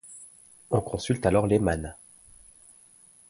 [0.71, 1.95] On consulte alors les mannes.